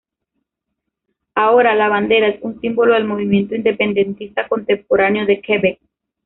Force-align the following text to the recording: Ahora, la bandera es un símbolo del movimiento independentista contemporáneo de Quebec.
Ahora, 1.35 1.75
la 1.75 1.87
bandera 1.87 2.27
es 2.29 2.41
un 2.41 2.59
símbolo 2.59 2.95
del 2.95 3.05
movimiento 3.05 3.53
independentista 3.53 4.47
contemporáneo 4.47 5.27
de 5.27 5.39
Quebec. 5.41 5.79